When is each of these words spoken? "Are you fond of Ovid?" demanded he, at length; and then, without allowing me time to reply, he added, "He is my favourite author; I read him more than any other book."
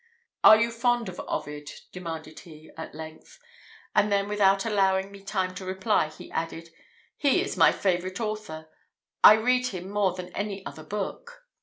"Are 0.43 0.59
you 0.59 0.71
fond 0.71 1.09
of 1.09 1.21
Ovid?" 1.27 1.69
demanded 1.91 2.39
he, 2.39 2.71
at 2.75 2.95
length; 2.95 3.37
and 3.93 4.11
then, 4.11 4.27
without 4.27 4.65
allowing 4.65 5.11
me 5.11 5.21
time 5.23 5.53
to 5.53 5.63
reply, 5.63 6.07
he 6.07 6.31
added, 6.31 6.69
"He 7.17 7.39
is 7.43 7.55
my 7.55 7.71
favourite 7.71 8.19
author; 8.19 8.67
I 9.23 9.33
read 9.35 9.67
him 9.67 9.91
more 9.91 10.15
than 10.15 10.33
any 10.35 10.65
other 10.65 10.83
book." 10.83 11.43